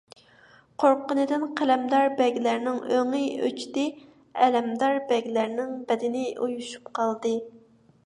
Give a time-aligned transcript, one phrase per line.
[0.83, 3.87] قورققىنىدىن قەلەمدار بەگلەرنىڭ ئۆڭى ئۆچتى،
[4.49, 7.41] ئەلەمدار بەگلەرنىڭ بەدىنى ئۇيۇشۇپ قالدى.